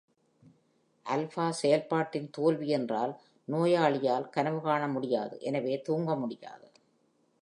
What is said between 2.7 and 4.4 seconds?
என்றால் நோயாளியால்